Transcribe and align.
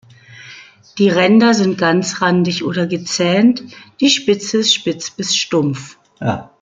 Die 0.97 1.09
Ränder 1.09 1.53
sind 1.53 1.77
ganzrandig 1.77 2.63
oder 2.63 2.87
gezähnt, 2.87 3.63
die 3.99 4.09
Spitze 4.09 4.57
ist 4.57 4.73
spitz 4.73 5.11
bis 5.11 5.35
stumpf. 5.37 5.95